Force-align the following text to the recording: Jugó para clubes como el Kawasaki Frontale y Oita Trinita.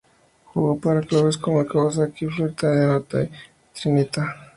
Jugó 0.51 0.79
para 0.79 1.01
clubes 1.03 1.37
como 1.37 1.61
el 1.61 1.67
Kawasaki 1.67 2.25
Frontale 2.25 2.85
y 2.85 2.85
Oita 2.87 3.29
Trinita. 3.71 4.35